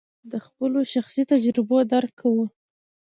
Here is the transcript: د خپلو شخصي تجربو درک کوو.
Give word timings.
د 0.31 0.33
خپلو 0.45 0.79
شخصي 0.93 1.21
تجربو 1.31 1.77
درک 1.91 2.11
کوو. 2.21 2.45